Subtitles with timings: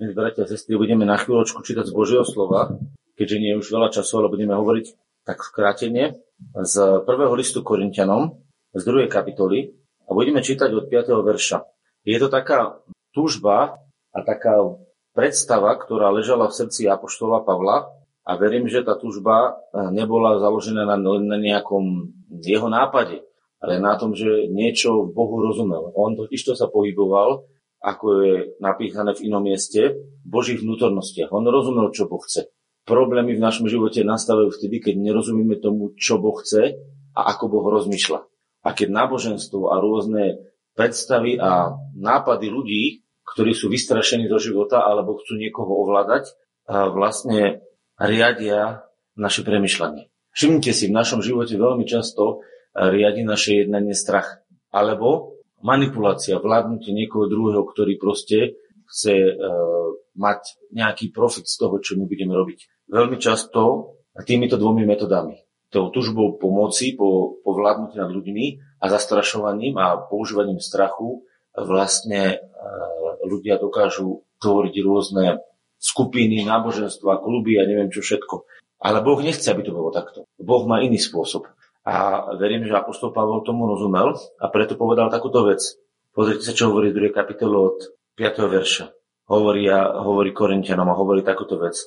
[0.00, 2.72] Milí bratia a sestry, budeme na chvíľočku čítať z Božieho slova,
[3.20, 4.96] keďže nie je už veľa času, ale budeme hovoriť
[5.28, 6.16] tak skrátene
[6.56, 8.40] z prvého listu Korintianom,
[8.72, 9.76] z druhej kapitoly
[10.08, 11.04] a budeme čítať od 5.
[11.20, 11.68] verša.
[12.08, 12.80] Je to taká
[13.12, 13.76] túžba
[14.16, 14.72] a taká
[15.12, 17.92] predstava, ktorá ležala v srdci Apoštola Pavla
[18.24, 19.60] a verím, že tá túžba
[19.92, 22.08] nebola založená na, na nejakom
[22.40, 23.20] jeho nápade,
[23.60, 25.92] ale na tom, že niečo Bohu rozumel.
[25.92, 27.44] On totiž to sa pohyboval
[27.80, 31.32] ako je napísané v inom mieste, Božích vnútornostiach.
[31.32, 32.52] On rozumel, čo Boh chce.
[32.84, 36.76] Problémy v našom živote nastávajú vtedy, keď nerozumieme tomu, čo Boh chce
[37.16, 38.20] a ako Boh rozmýšľa.
[38.64, 40.44] A keď náboženstvo a rôzne
[40.76, 42.84] predstavy a nápady ľudí,
[43.24, 46.34] ktorí sú vystrašení do života alebo chcú niekoho ovládať,
[46.68, 47.62] vlastne
[47.96, 48.84] riadia
[49.14, 50.08] naše premyšľanie.
[50.34, 52.42] Všimnite si, v našom živote veľmi často
[52.74, 54.42] riadi naše jednanie strach.
[54.70, 55.29] Alebo
[55.60, 58.60] manipulácia, vládnutie niekoho druhého, ktorý proste
[58.90, 62.90] chce uh, mať nejaký profit z toho, čo my budeme robiť.
[62.90, 63.94] Veľmi často
[64.26, 65.38] týmito dvomi metodami.
[65.70, 68.46] Tou tužbou pomoci, po, po vládnutí nad ľuďmi
[68.82, 71.22] a zastrašovaním a používaním strachu
[71.54, 75.38] vlastne uh, ľudia dokážu tvoriť rôzne
[75.80, 78.44] skupiny, náboženstva, kluby a neviem čo všetko.
[78.80, 80.24] Ale Boh nechce, aby to bolo takto.
[80.40, 81.48] Boh má iný spôsob.
[81.88, 85.64] A verím, že Apoštol Pavol tomu rozumel a preto povedal takúto vec.
[86.12, 87.16] Pozrite sa, čo hovorí v 2.
[87.16, 87.78] kapitole od
[88.20, 88.52] 5.
[88.52, 88.84] verša.
[89.30, 91.78] Hovorí, a, hovorí Korintianom a hovorí takúto vec.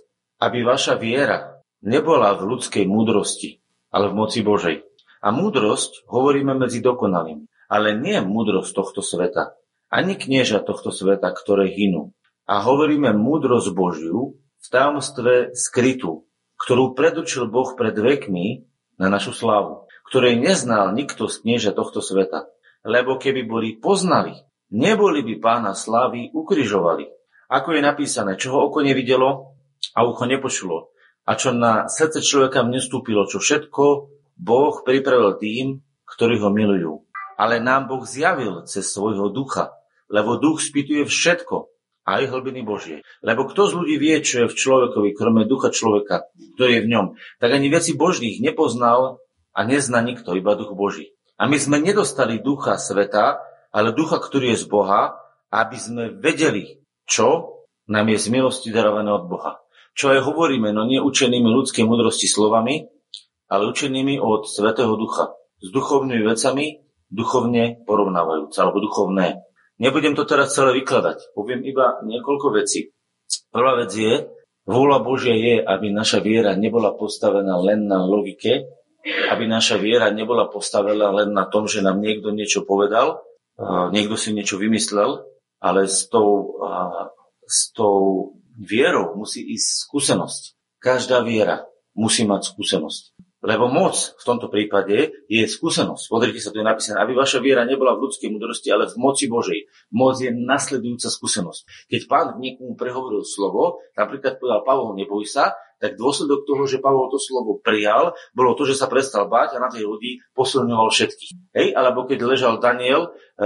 [0.42, 3.62] Aby vaša viera nebola v ľudskej múdrosti,
[3.94, 4.82] ale v moci Božej.
[5.24, 9.54] A múdrosť hovoríme medzi dokonalým, ale nie múdrosť tohto sveta,
[9.94, 12.18] ani knieža tohto sveta, ktoré hynú.
[12.50, 16.26] A hovoríme múdrosť Božiu v tajomstve skrytú,
[16.58, 18.66] ktorú predučil Boh pred vekmi
[18.98, 22.50] na našu slávu, ktorej neznal nikto z knieža tohto sveta.
[22.84, 24.36] Lebo keby boli poznali,
[24.70, 27.08] neboli by pána slávy ukrižovali.
[27.48, 29.56] Ako je napísané, čo ho oko nevidelo
[29.94, 33.84] a ucho nepočulo, a čo na srdce človeka nestúpilo, čo všetko
[34.36, 35.66] Boh pripravil tým,
[36.04, 36.94] ktorí ho milujú.
[37.40, 39.74] Ale nám Boh zjavil cez svojho ducha,
[40.12, 41.73] lebo duch spýtuje všetko,
[42.04, 43.02] aj hlbiny Božie.
[43.24, 46.90] Lebo kto z ľudí vie, čo je v človekovi, krome ducha človeka, kto je v
[46.92, 47.06] ňom,
[47.40, 49.24] tak ani veci Božných nepoznal
[49.56, 51.16] a nezná nikto, iba duch Boží.
[51.40, 53.42] A my sme nedostali ducha sveta,
[53.74, 55.18] ale ducha, ktorý je z Boha,
[55.50, 57.60] aby sme vedeli, čo
[57.90, 59.60] nám je z milosti darované od Boha.
[59.94, 62.90] Čo aj hovoríme, no nie učenými ľudskej mudrosti slovami,
[63.50, 65.38] ale učenými od Svetého Ducha.
[65.62, 66.82] S duchovnými vecami,
[67.14, 69.46] duchovne porovnávajúce, alebo duchovné.
[69.82, 72.94] Nebudem to teraz celé vykladať, poviem iba niekoľko vecí.
[73.50, 74.30] Prvá vec je,
[74.70, 78.70] vôľa Božia je, aby naša viera nebola postavená len na logike,
[79.04, 83.26] aby naša viera nebola postavená len na tom, že nám niekto niečo povedal,
[83.92, 85.26] niekto si niečo vymyslel,
[85.60, 86.60] ale s tou,
[87.44, 90.42] s tou vierou musí ísť skúsenosť.
[90.80, 91.66] Každá viera
[91.98, 93.16] musí mať skúsenosť.
[93.44, 96.08] Lebo moc v tomto prípade je skúsenosť.
[96.08, 99.28] Pozrite sa, tu je napísané, aby vaša viera nebola v ľudskej múdrosti, ale v moci
[99.28, 99.68] Božej.
[99.92, 101.92] Moc je nasledujúca skúsenosť.
[101.92, 107.12] Keď pán niekomu prehovoril slovo, napríklad povedal Pavol, neboj sa, tak dôsledok toho, že Pavol
[107.12, 111.52] to slovo prijal, bolo to, že sa prestal báť a na tej ľudí posilňoval všetkých.
[111.52, 111.68] Hej?
[111.76, 113.44] Alebo keď ležal Daniel e,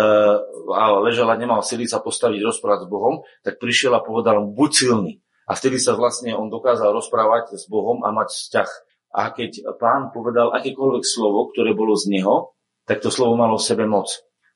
[0.78, 4.70] a ležal a nemal sily sa postaviť, rozprávať s Bohom, tak prišiel a povedal buď
[4.70, 5.14] silný.
[5.50, 8.70] A vtedy sa vlastne on dokázal rozprávať s Bohom a mať vzťah
[9.12, 12.54] a keď pán povedal akékoľvek slovo, ktoré bolo z neho,
[12.88, 14.08] tak to slovo malo v sebe moc.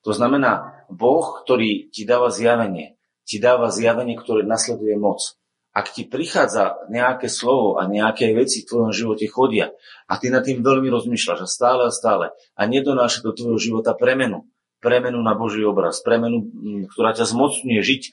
[0.07, 2.97] To znamená, Boh, ktorý ti dáva zjavenie,
[3.27, 5.37] ti dáva zjavenie, ktoré nasleduje moc.
[5.71, 9.71] Ak ti prichádza nejaké slovo a nejaké veci v tvojom živote chodia
[10.03, 13.95] a ty nad tým veľmi rozmýšľaš a stále a stále a nedonáša do tvojho života
[13.95, 14.51] premenu,
[14.83, 16.43] premenu na Boží obraz, premenu,
[16.91, 18.11] ktorá ťa zmocňuje žiť e,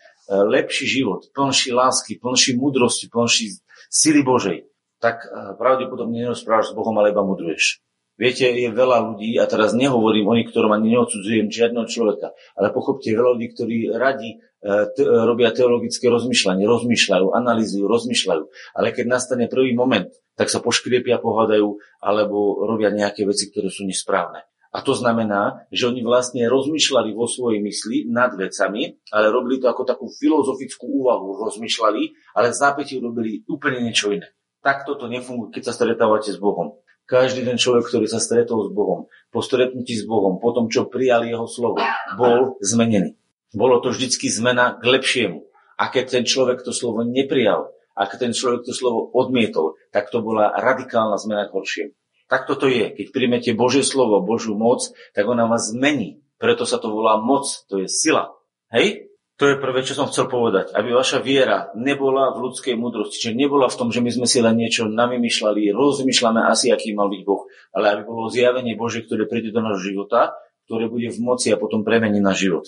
[0.54, 3.59] lepší život, plnší lásky, plnší múdrosti, plnší
[3.91, 4.62] sily Božej,
[4.98, 7.82] tak eh, pravdepodobne nerozprávaš s Bohom, ale iba mudruješ.
[8.19, 12.75] Viete, je veľa ľudí, a teraz nehovorím o nich, ktorom ani neodsudzujem žiadneho človeka, ale
[12.75, 19.06] pochopte, veľa ľudí, ktorí radi eh, te, robia teologické rozmýšľanie, rozmýšľajú, analýzujú, rozmýšľajú, ale keď
[19.06, 21.66] nastane prvý moment, tak sa poškriepia, pohľadajú,
[22.03, 24.47] alebo robia nejaké veci, ktoré sú nesprávne.
[24.68, 29.66] A to znamená, že oni vlastne rozmýšľali vo svojej mysli nad vecami, ale robili to
[29.66, 32.03] ako takú filozofickú úvahu, rozmýšľali,
[32.36, 34.28] ale v zápätí robili úplne niečo iné.
[34.68, 36.76] Takto to nefunguje, keď sa stretávate s Bohom.
[37.09, 40.92] Každý ten človek, ktorý sa stretol s Bohom, po stretnutí s Bohom, po tom, čo
[40.92, 41.80] prijal jeho slovo,
[42.20, 43.16] bol zmenený.
[43.56, 45.41] Bolo to vždycky zmena k lepšiemu.
[45.80, 50.20] A keď ten človek to slovo neprijal, ak ten človek to slovo odmietol, tak to
[50.20, 51.92] bola radikálna zmena k horšiemu.
[52.28, 52.92] Tak toto je.
[52.92, 54.84] Keď príjmete Božie slovo, Božiu moc,
[55.16, 56.21] tak ona vás zmení.
[56.36, 58.36] Preto sa to volá moc, to je sila.
[58.68, 59.08] Hej?
[59.38, 60.74] To je prvé, čo som chcel povedať.
[60.74, 64.42] Aby vaša viera nebola v ľudskej múdrosti, čiže nebola v tom, že my sme si
[64.42, 69.30] len niečo namýšľali, rozmýšľame asi, aký mal byť Boh, ale aby bolo zjavenie Bože, ktoré
[69.30, 70.34] príde do nášho života,
[70.66, 72.66] ktoré bude v moci a potom premení na život.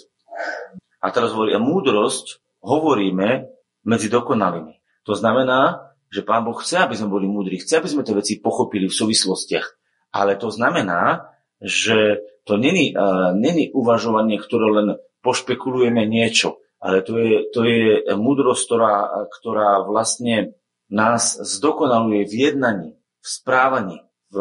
[1.02, 3.50] A teraz hovorí, a múdrosť hovoríme
[3.82, 5.02] medzi dokonalými.
[5.10, 8.38] To znamená, že Pán Boh chce, aby sme boli múdri, chce, aby sme tie veci
[8.38, 9.66] pochopili v súvislostiach.
[10.14, 14.88] Ale to znamená, že to není, uh, není uvažovanie, ktoré len
[15.20, 18.94] pošpekulujeme niečo, ale to je, to je múdrosť, ktorá,
[19.28, 20.56] ktorá vlastne
[20.88, 22.90] nás zdokonaluje v jednaní,
[23.20, 23.98] v správaní,
[24.32, 24.36] v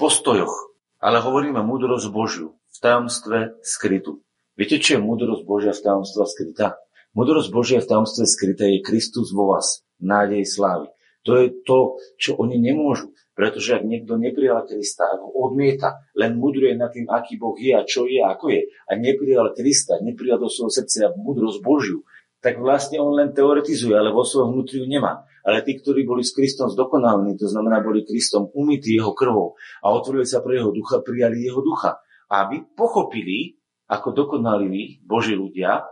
[0.00, 0.72] postojoch.
[0.96, 4.24] Ale hovoríme múdrosť Božiu v tajomstve skrytu.
[4.56, 6.80] Viete, čo je múdrosť Božia v tajomstve skrytá?
[7.12, 10.88] Múdrosť Božia v tajomstve skrytá je Kristus vo vás, nádej slávy.
[11.26, 13.10] To je to, čo oni nemôžu.
[13.36, 17.76] Pretože ak niekto neprijal Krista, ak ho odmieta, len mudruje nad tým, aký Boh je
[17.76, 22.00] a čo je a ako je, a neprijal Krista, neprijal do svojho srdca múdrosť Božiu,
[22.40, 25.26] tak vlastne on len teoretizuje, ale vo svojom vnútri ju nemá.
[25.42, 29.90] Ale tí, ktorí boli s Kristom zdokonalení, to znamená, boli Kristom umytí jeho krvou a
[29.94, 31.98] otvorili sa pre jeho ducha, prijali jeho ducha.
[32.26, 33.54] Aby pochopili,
[33.86, 35.86] ako dokonalí Boží ľudia,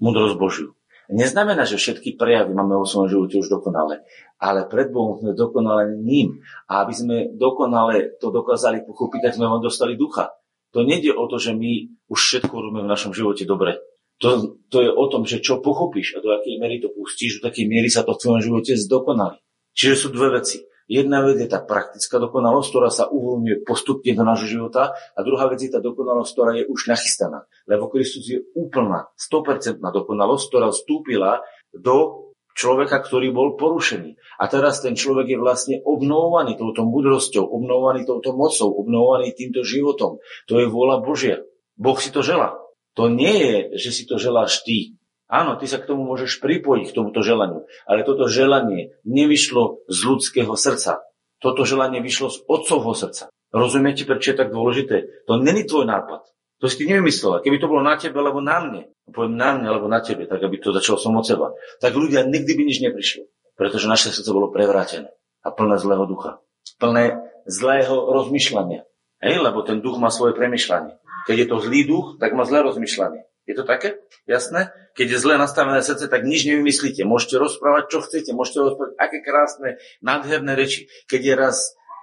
[0.00, 0.77] múdrosť Božiu.
[1.08, 4.04] Neznamená, že všetky prejavy máme vo svojom živote už dokonale,
[4.36, 6.44] ale pred Bohom sme dokonale ním.
[6.68, 10.36] A aby sme dokonale to dokázali pochopiť, tak sme vám dostali ducha.
[10.76, 13.80] To nejde o to, že my už všetko robíme v našom živote dobre.
[14.20, 17.48] To, to je o tom, že čo pochopíš a do akej miery to pustíš, do
[17.48, 19.40] takej miery sa to v tvojom živote zdokonali.
[19.72, 20.60] Čiže sú dve veci.
[20.88, 25.44] Jedna vec je tá praktická dokonalosť, ktorá sa uvoľňuje postupne do nášho života a druhá
[25.52, 27.44] vec je tá dokonalosť, ktorá je už nachystaná.
[27.68, 31.44] Lebo Kristus je úplná, 100% dokonalosť, ktorá vstúpila
[31.76, 34.18] do človeka, ktorý bol porušený.
[34.42, 40.18] A teraz ten človek je vlastne obnovovaný touto mudrosťou, obnovovaný touto mocou, obnovovaný týmto životom.
[40.50, 41.46] To je vôľa Božia.
[41.78, 42.58] Boh si to žela.
[42.98, 44.97] To nie je, že si to želáš ty.
[45.28, 49.98] Áno, ty sa k tomu môžeš pripojiť, k tomuto želaniu, ale toto želanie nevyšlo z
[50.08, 51.04] ľudského srdca.
[51.38, 53.28] Toto želanie vyšlo z otcovho srdca.
[53.52, 55.24] Rozumiete, prečo je tak dôležité?
[55.28, 56.24] To není tvoj nápad.
[56.58, 57.44] To si ty nevymyslela.
[57.44, 58.82] Keby to bolo na tebe, alebo na mne,
[59.14, 62.26] poviem na mne, alebo na tebe, tak aby to začalo som od seba, tak ľudia
[62.26, 63.30] nikdy by nič neprišli.
[63.54, 65.14] Pretože naše srdce bolo prevrátené
[65.46, 66.42] a plné zlého ducha.
[66.82, 68.82] Plné zlého rozmýšľania.
[69.22, 70.98] Hej, lebo ten duch má svoje premyšľanie.
[71.30, 73.22] Keď je to zlý duch, tak má zlé rozmýšľanie.
[73.48, 73.96] Je to také?
[74.28, 74.76] Jasné?
[74.92, 77.08] Keď je zle nastavené srdce, tak nič nevymyslíte.
[77.08, 78.36] Môžete rozprávať, čo chcete.
[78.36, 80.92] Môžete rozprávať, aké krásne, nádherné reči.
[81.08, 81.56] Keď je raz,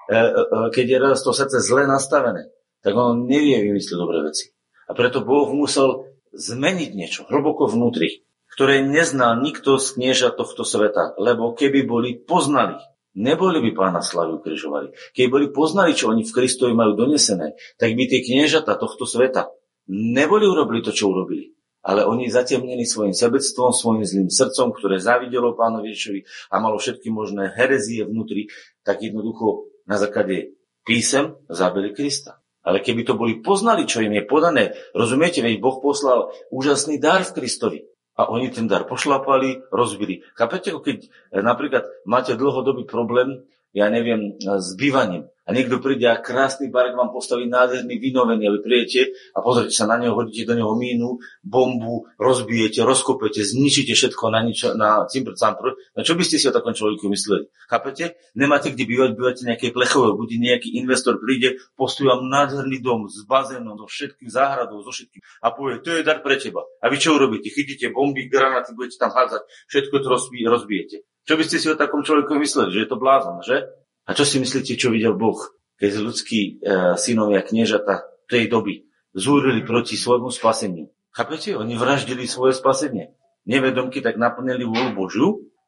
[0.09, 2.49] e, e, e, keď je raz to srdce zle nastavené,
[2.81, 4.57] tak on nevie vymyslieť dobré veci.
[4.89, 8.25] A preto Boh musel zmeniť niečo hlboko vnútri,
[8.57, 11.13] ktoré neznal nikto z knieža tohto sveta.
[11.21, 12.81] Lebo keby boli poznali,
[13.13, 14.97] neboli by pána slavu križovali.
[15.13, 19.53] Keby boli poznali, čo oni v Kristovi majú donesené, tak by tie kniežata tohto sveta
[19.89, 21.53] neboli urobili to, čo urobili.
[21.85, 27.13] Ale oni zatemnili svojim sebectvom, svojim zlým srdcom, ktoré závidelo pánovi Ježišovi a malo všetky
[27.13, 28.49] možné herezie vnútri,
[28.81, 32.41] tak jednoducho na základe písem zabili Krista.
[32.65, 37.21] Ale keby to boli poznali, čo im je podané, rozumiete, veď Boh poslal úžasný dar
[37.21, 37.79] v Kristovi.
[38.17, 40.25] A oni ten dar pošlapali, rozbili.
[40.33, 41.05] Chápete, keď
[41.35, 43.45] napríklad máte dlhodobý problém,
[43.75, 48.51] ja neviem, s bývaním, a niekto príde a krásny barek vám postaví nádherný vynovený a
[48.57, 53.93] vy príjete a pozrite sa na neho, hodíte do neho mínu, bombu, rozbijete, rozkopete, zničíte
[53.93, 55.77] všetko na, nič, na cimpr campr.
[55.93, 57.45] No čo by ste si o takom človeku mysleli?
[57.69, 58.17] Chápete?
[58.33, 63.21] Nemáte kde bývať, bývate nejaké plechové, bude nejaký investor príde, postaví vám nádherný dom s
[63.29, 66.65] bazénom, so všetkým záhradou, so všetkým a povie, to je dar pre teba.
[66.81, 67.53] A vy čo urobíte?
[67.53, 70.07] Chytíte bomby, granáty, budete tam hádzať, všetko to
[70.49, 70.97] rozbijete.
[71.25, 72.69] Čo by ste si o takom človeku mysleli?
[72.73, 73.84] Že je to blázon, že?
[74.05, 75.37] A čo si myslíte, čo videl Boh,
[75.75, 76.51] keď ľudskí e,
[76.95, 80.87] synovia kniežata tej doby zúrili proti svojmu spaseniu?
[81.11, 81.57] Chápete?
[81.57, 83.15] Oni vraždili svoje spasenie.
[83.45, 85.27] Nevedomky tak naplnili vôľu Božiu,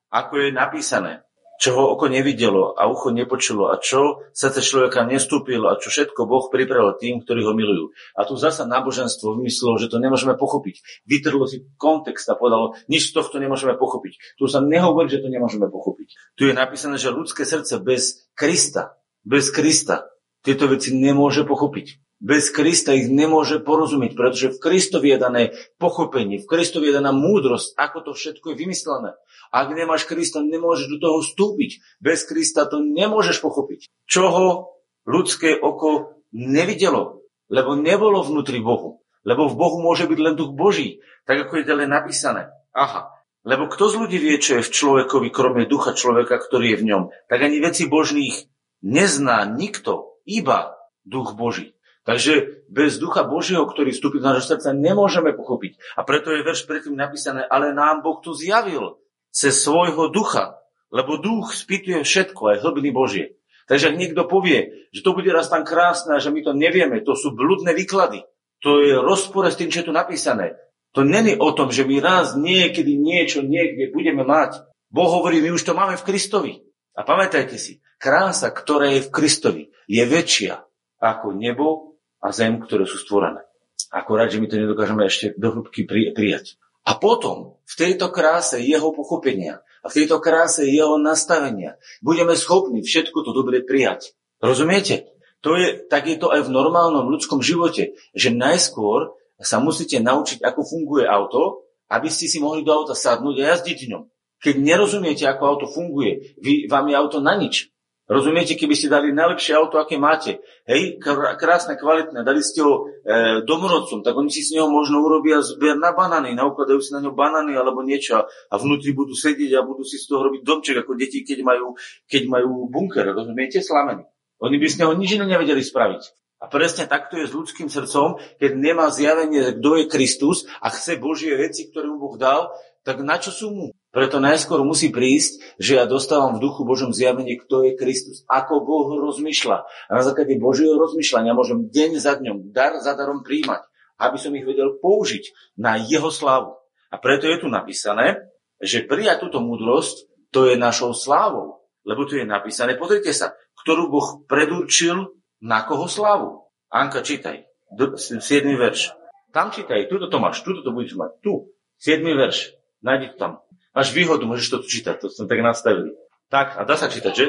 [0.10, 1.27] ako je napísané
[1.58, 6.30] čo ho oko nevidelo a ucho nepočulo a čo srdce človeka nestúpilo a čo všetko
[6.30, 7.92] Boh pripravil tým, ktorí ho milujú.
[8.14, 11.06] A tu zasa náboženstvo vymyslelo, že to nemôžeme pochopiť.
[11.10, 14.38] Vytrhlo si kontext a povedalo, nič z tohto nemôžeme pochopiť.
[14.38, 16.38] Tu sa nehovorí, že to nemôžeme pochopiť.
[16.38, 20.08] Tu je napísané, že ľudské srdce bez Krista, bez Krista
[20.46, 22.07] tieto veci nemôže pochopiť.
[22.18, 25.44] Bez Krista ich nemôže porozumieť, pretože v Kristovi je dané
[25.78, 29.14] pochopenie, v Kristovi je daná múdrosť, ako to všetko je vymyslené.
[29.54, 32.02] Ak nemáš Krista, nemôžeš do toho vstúpiť.
[32.02, 33.86] Bez Krista to nemôžeš pochopiť.
[34.10, 34.74] Čoho
[35.06, 37.22] ľudské oko nevidelo,
[37.54, 39.06] lebo nebolo vnútri Bohu.
[39.22, 42.50] Lebo v Bohu môže byť len duch Boží, tak ako je ďalej napísané.
[42.74, 43.14] Aha,
[43.46, 46.88] lebo kto z ľudí vie, čo je v človekovi, kromie ducha človeka, ktorý je v
[46.90, 48.50] ňom, tak ani veci božných
[48.82, 50.76] nezná nikto, iba
[51.08, 51.77] duch Boží.
[52.08, 56.00] Takže bez ducha Božieho, ktorý vstúpi do nášho srdca, nemôžeme pochopiť.
[56.00, 60.56] A preto je verš predtým napísané, ale nám Boh to zjavil cez svojho ducha.
[60.88, 63.36] Lebo duch spýtuje všetko, aj hlbiny Božie.
[63.68, 67.04] Takže ak niekto povie, že to bude raz tam krásne a že my to nevieme,
[67.04, 68.24] to sú bludné výklady.
[68.64, 70.56] To je rozpore s tým, čo je tu napísané.
[70.96, 74.64] To není o tom, že my raz niekedy niečo niekde budeme mať.
[74.88, 76.54] Boh hovorí, my už to máme v Kristovi.
[76.96, 80.64] A pamätajte si, krása, ktorá je v Kristovi, je väčšia
[80.98, 83.46] ako nebo a zem, ktoré sú stvorené.
[83.94, 86.60] Akorát, že my to nedokážeme ešte do hĺbky prijať.
[86.88, 92.80] A potom v tejto kráse jeho pochopenia a v tejto kráse jeho nastavenia budeme schopní
[92.84, 94.16] všetko to dobre prijať.
[94.40, 95.12] Rozumiete?
[95.46, 100.42] To je, tak je to aj v normálnom ľudskom živote, že najskôr sa musíte naučiť,
[100.42, 104.04] ako funguje auto, aby ste si mohli do auta sadnúť a jazdiť ňom.
[104.42, 107.70] Keď nerozumiete, ako auto funguje, vy, vám je auto na nič.
[108.08, 110.96] Rozumiete, keby ste dali najlepšie auto, aké máte, hej,
[111.36, 115.76] krásne, kvalitné, dali ste ho e, domorodcom, tak oni si z neho možno urobia zber
[115.76, 119.84] na banány, naukladajú si na ňo banány alebo niečo a vnútri budú sedieť a budú
[119.84, 121.76] si z toho robiť domček ako deti, keď majú,
[122.08, 124.08] keď majú bunker, rozumiete, slamený.
[124.40, 126.04] Oni by z neho nič iné nevedeli spraviť.
[126.38, 130.96] A presne takto je s ľudským srdcom, keď nemá zjavenie, kto je Kristus a chce
[130.96, 132.56] Božie veci, ktoré mu Boh dal,
[132.88, 133.68] tak na čo sú mu?
[133.98, 138.62] Preto najskôr musí prísť, že ja dostávam v duchu Božom zjavenie, kto je Kristus, ako
[138.62, 139.66] Boh rozmýšľa.
[139.90, 143.66] A na základe Božieho rozmýšľania môžem deň za dňom, dar za darom príjmať,
[143.98, 146.62] aby som ich vedel použiť na jeho slávu.
[146.94, 148.22] A preto je tu napísané,
[148.62, 151.66] že prijať túto múdrosť, to je našou slávou.
[151.82, 153.34] Lebo tu je napísané, pozrite sa,
[153.66, 155.10] ktorú Boh predurčil
[155.42, 156.46] na koho slávu.
[156.70, 157.50] Anka, čítaj.
[157.74, 158.14] 7.
[158.62, 158.94] verš.
[159.34, 161.18] Tam čítaj, tuto to máš, tuto to budeš mať.
[161.26, 161.50] Tu,
[161.82, 162.06] 7.
[162.14, 162.54] verš.
[162.86, 163.32] Nájdi to tam.
[163.78, 165.94] Máš výhodu, môžeš to čítať, to sme tak nastavili.
[166.34, 167.26] Tak, a dá sa čítať, že?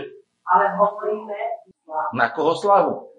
[0.49, 1.37] Ale hovoríme...
[2.17, 3.13] Na koho slavu?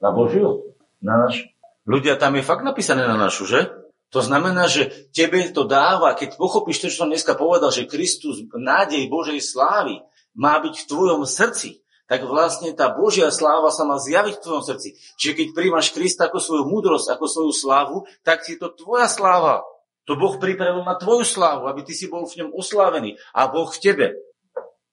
[0.00, 0.72] Na Božiu?
[1.04, 1.52] Na našu?
[1.84, 3.76] Ľudia, tam je fakt napísané na našu, že?
[4.08, 8.40] To znamená, že tebe to dáva, keď pochopíš to, čo som dneska povedal, že Kristus,
[8.48, 10.00] nádej Božej slávy,
[10.32, 14.64] má byť v tvojom srdci, tak vlastne tá Božia sláva sa má zjaviť v tvojom
[14.64, 14.96] srdci.
[15.20, 19.60] Čiže keď príjmaš Krista ako svoju múdrosť, ako svoju slávu, tak je to tvoja sláva.
[20.06, 23.66] To Boh pripravil na tvoju slávu, aby ty si bol v ňom oslávený a Boh
[23.66, 24.06] v tebe.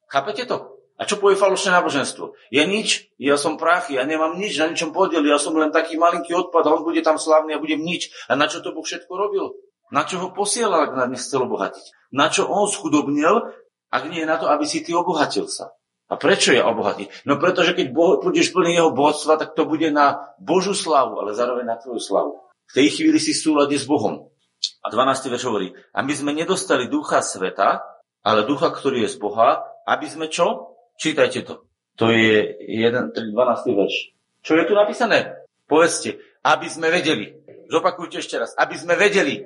[0.10, 0.74] Chápete to?
[0.98, 2.38] A čo povie falošné náboženstvo?
[2.54, 5.98] Ja nič, ja som prach, ja nemám nič, na ničom podiel, ja som len taký
[5.98, 8.14] malinký odpad a on bude tam slávny a budem nič.
[8.30, 9.58] A na čo to Boh všetko robil?
[9.90, 12.14] Na čo ho posielal, ak nás chcel obohatiť?
[12.14, 13.54] Na čo on schudobnil,
[13.90, 15.74] ak nie je na to, aby si ty obohatil sa?
[16.10, 17.10] A prečo je obohatý?
[17.26, 21.34] No pretože keď boh, budeš plný jeho bohatstva, tak to bude na Božú slavu, ale
[21.34, 22.38] zároveň na tvoju slavu.
[22.70, 24.33] V tej chvíli si v súlade s Bohom.
[24.84, 25.32] A 12.
[25.32, 27.84] verš hovorí, a my sme nedostali ducha sveta,
[28.24, 30.76] ale ducha, ktorý je z Boha, aby sme čo?
[31.00, 31.68] Čítajte to.
[32.00, 33.80] To je 1, 3, 12.
[33.80, 33.96] verš.
[34.44, 35.40] Čo je tu napísané?
[35.68, 37.32] Povedzte, aby sme vedeli.
[37.72, 38.52] Zopakujte ešte raz.
[38.60, 39.40] Aby sme vedeli,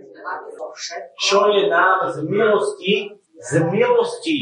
[1.18, 2.94] čo je nám z milosti,
[3.42, 4.38] z milosti,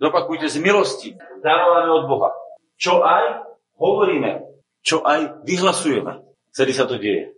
[0.00, 1.08] zopakujte, z milosti,
[1.40, 2.30] darované od Boha.
[2.76, 3.44] Čo aj
[3.80, 4.44] hovoríme,
[4.84, 6.24] čo aj vyhlasujeme.
[6.52, 7.36] Celý sa to deje.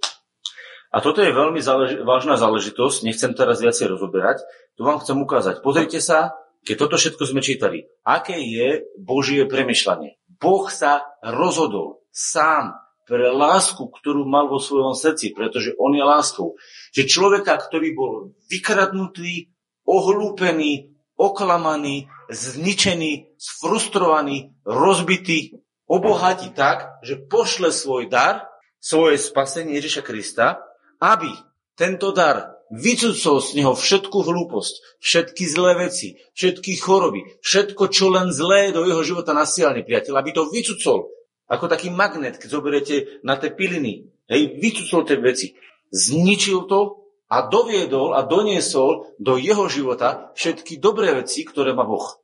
[0.91, 4.43] A toto je veľmi záleži- vážna záležitosť, nechcem teraz viacej rozoberať,
[4.75, 5.63] tu vám chcem ukázať.
[5.63, 6.35] Pozrite sa,
[6.67, 10.19] keď toto všetko sme čítali, aké je Božie premyšľanie.
[10.27, 12.75] Boh sa rozhodol sám
[13.07, 16.59] pre lásku, ktorú mal vo svojom srdci, pretože on je láskou.
[16.95, 18.13] Že človeka, ktorý bol
[18.51, 19.51] vykradnutý,
[19.87, 25.59] ohlúpený, oklamaný, zničený, sfrustrovaný, rozbitý,
[25.91, 28.47] obohatí tak, že pošle svoj dar,
[28.81, 30.70] svoje spasenie Ježiša Krista
[31.01, 31.33] aby
[31.75, 38.31] tento dar vycúcol z neho všetku hlúposť, všetky zlé veci, všetky choroby, všetko, čo len
[38.31, 41.11] zlé do jeho života nasielne, priateľ, aby to vycúcol.
[41.51, 44.07] Ako taký magnet, keď zoberiete na tie piliny.
[44.31, 45.59] Hej, vycúcol tie veci.
[45.91, 52.23] Zničil to a doviedol a doniesol do jeho života všetky dobré veci, ktoré má Boh.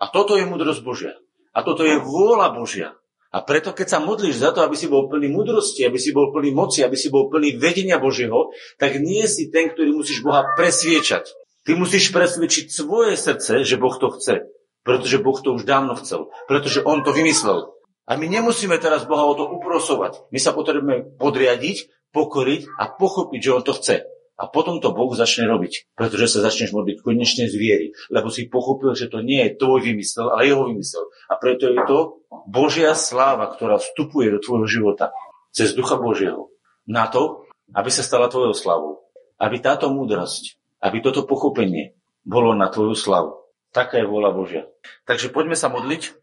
[0.00, 1.16] A toto je múdrosť Božia.
[1.56, 2.99] A toto je vôľa Božia.
[3.30, 6.34] A preto, keď sa modlíš za to, aby si bol plný múdrosti, aby si bol
[6.34, 10.42] plný moci, aby si bol plný vedenia Božieho, tak nie si ten, ktorý musíš Boha
[10.58, 11.30] presviečať.
[11.62, 14.50] Ty musíš presviečať svoje srdce, že Boh to chce.
[14.82, 16.34] Pretože Boh to už dávno chcel.
[16.50, 17.70] Pretože On to vymyslel.
[18.10, 20.26] A my nemusíme teraz Boha o to uprosovať.
[20.34, 24.02] My sa potrebujeme podriadiť, pokoriť a pochopiť, že On to chce.
[24.40, 28.48] A potom to Boh začne robiť, pretože sa začneš modliť konečne z viery, lebo si
[28.48, 31.12] pochopil, že to nie je tvoj vymysel, ale jeho vymysel.
[31.28, 35.12] A preto je to Božia sláva, ktorá vstupuje do tvojho života
[35.52, 36.48] cez Ducha Božieho
[36.88, 37.44] na to,
[37.76, 38.92] aby sa stala tvojou slavou.
[39.36, 41.92] Aby táto múdrosť, aby toto pochopenie
[42.24, 43.44] bolo na tvoju slavu.
[43.76, 44.62] Taká je vôľa Božia.
[45.04, 46.16] Takže poďme sa modliť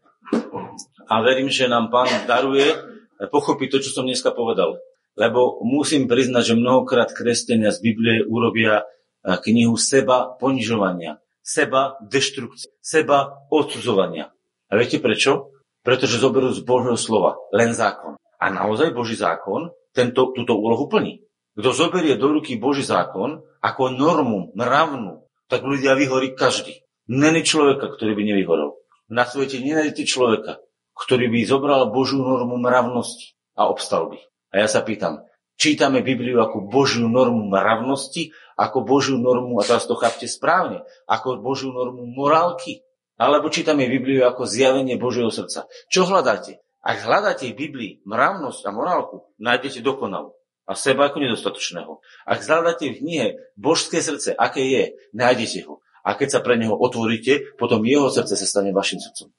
[1.08, 2.76] a verím, že nám Pán daruje
[3.18, 4.78] pochopiť to, čo som dneska povedal.
[5.18, 12.70] Lebo musím priznať, že mnohokrát kresťania z Biblie urobia eh, knihu seba ponižovania, seba deštrukcie,
[12.78, 14.30] seba odsudzovania.
[14.70, 15.50] A viete prečo?
[15.82, 18.14] Pretože zoberú z Božieho slova len zákon.
[18.38, 21.26] A naozaj Boží zákon tento, túto úlohu plní.
[21.58, 26.86] Kto zoberie do ruky Boží zákon ako normu, mravnú, tak ľudia vyhorí každý.
[27.10, 28.78] Není človeka, ktorý by nevyhorel.
[29.08, 30.62] Na svete nenájdete človeka,
[30.94, 34.20] ktorý by zobral Božiu normu mravnosti a obstal by.
[34.52, 35.24] A ja sa pýtam,
[35.60, 41.42] čítame Bibliu ako Božiu normu mravnosti, ako Božiu normu, a teraz to chápte správne, ako
[41.42, 42.82] Božiu normu morálky,
[43.18, 45.66] alebo čítame Bibliu ako zjavenie Božieho srdca.
[45.90, 46.62] Čo hľadáte?
[46.80, 50.38] Ak hľadáte v Biblii mravnosť a morálku, nájdete dokonalú
[50.68, 51.92] a seba ako nedostatočného.
[52.28, 53.26] Ak hľadáte v knihe
[53.56, 54.84] božské srdce, aké je,
[55.16, 55.80] nájdete ho.
[56.04, 59.32] A keď sa pre neho otvoríte, potom jeho srdce sa stane vašim srdcom.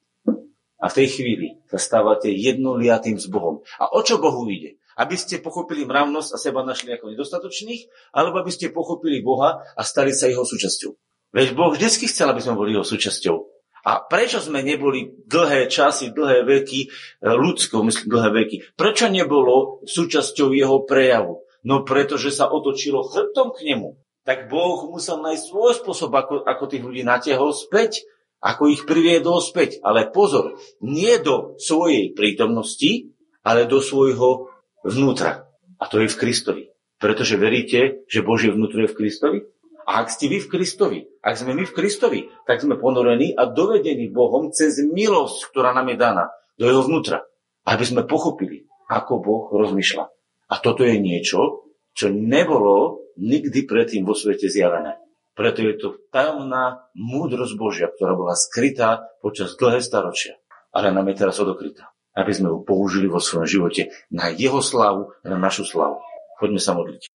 [0.79, 3.59] A v tej chvíli sa stávate jednoliatým s Bohom.
[3.77, 4.79] A o čo Bohu ide?
[4.95, 9.81] Aby ste pochopili mravnosť a seba našli ako nedostatočných, alebo aby ste pochopili Boha a
[9.83, 10.91] stali sa jeho súčasťou.
[11.35, 13.59] Veď Boh vždy chcel, aby sme boli jeho súčasťou.
[13.85, 16.87] A prečo sme neboli dlhé časy, dlhé veky, e,
[17.23, 21.47] ľudsko, myslím dlhé veky, prečo nebolo súčasťou jeho prejavu?
[21.63, 23.95] No pretože sa otočilo chrbtom k nemu.
[24.27, 28.03] Tak Boh musel nájsť svoj spôsob, ako, ako tých ľudí natiahol späť,
[28.39, 29.83] ako ich priviedol späť.
[29.83, 33.11] Ale pozor, nie do svojej prítomnosti,
[33.43, 34.51] ale do svojho
[34.83, 35.47] vnútra.
[35.79, 36.63] A to je v Kristovi.
[36.99, 39.39] Pretože veríte, že Božie vnútro je v Kristovi?
[39.87, 43.47] A ak ste vy v Kristovi, ak sme my v Kristovi, tak sme ponorení a
[43.49, 46.25] dovedení Bohom cez milosť, ktorá nám je daná
[46.59, 47.25] do jeho vnútra.
[47.65, 50.05] Aby sme pochopili, ako Boh rozmýšľa.
[50.49, 54.99] A toto je niečo, čo nebolo nikdy predtým vo svete zjavené.
[55.39, 60.35] Preto je to tajomná múdrosť Božia, ktorá bola skrytá počas dlhé staročia.
[60.75, 61.95] Ale nám je teraz odokrytá.
[62.11, 66.03] Aby sme ju použili vo svojom živote na jeho slavu, na našu slavu.
[66.43, 67.07] Poďme sa modliť.